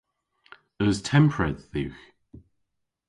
Eus 0.83 0.97
tempredh 1.07 1.63
dhywgh? 1.71 2.03